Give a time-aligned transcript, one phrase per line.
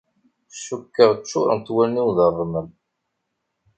[0.65, 2.67] Cukkeɣ ččuṛent wallen-iw d ṛṛmel.